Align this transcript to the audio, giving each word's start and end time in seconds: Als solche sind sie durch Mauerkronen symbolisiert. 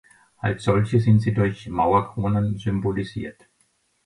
Als 0.39 0.63
solche 0.63 0.99
sind 0.99 1.19
sie 1.19 1.31
durch 1.31 1.69
Mauerkronen 1.69 2.57
symbolisiert. 2.57 3.45